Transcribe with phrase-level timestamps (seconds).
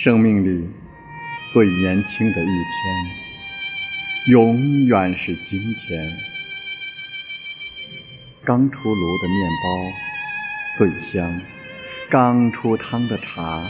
[0.00, 0.70] 生命里
[1.52, 2.54] 最年轻的一天，
[4.28, 6.08] 永远是今天。
[8.44, 9.66] 刚出炉的面包
[10.78, 11.40] 最香，
[12.08, 13.68] 刚出汤的茶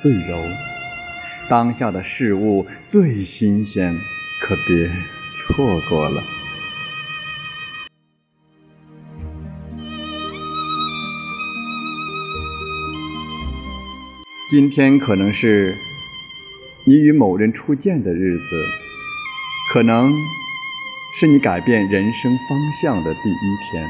[0.00, 0.40] 最柔。
[1.48, 3.98] 当下的事物最新鲜，
[4.42, 4.88] 可别
[5.56, 6.22] 错过了。
[14.52, 15.74] 今天可能是
[16.84, 18.44] 你与某人初见的日子，
[19.72, 20.12] 可能
[21.18, 23.82] 是你改变人生方向的第一天。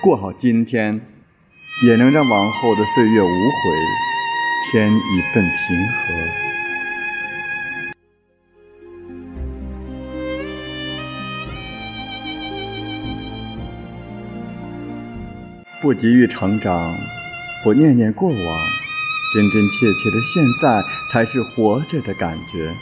[0.00, 1.00] 过好今天，
[1.86, 3.30] 也能让往后的岁月无悔
[4.72, 6.02] 添一份平和。
[15.80, 16.96] 不急于成长，
[17.62, 18.87] 不念念过往。
[19.34, 22.74] 真真切切的现在，才是活着的感觉。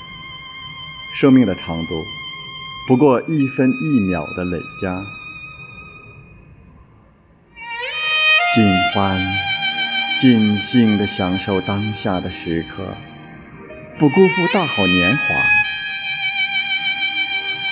[1.15, 2.05] 生命的长度，
[2.87, 5.03] 不过一分一秒的累加。
[8.55, 9.21] 尽欢，
[10.21, 12.97] 尽兴的享受当下的时刻，
[13.99, 15.25] 不辜负大好年华。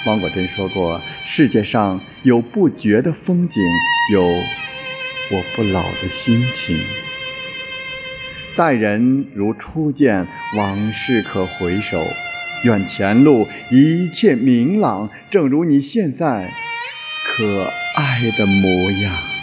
[0.06, 3.62] 汪国真说过：“世界上有不绝的风景，
[4.12, 6.78] 有我不老的心情。”
[8.56, 12.02] 待人如初见，往事可回首。
[12.64, 16.50] 愿前路一切明朗，正如你现在
[17.24, 19.33] 可爱的模样。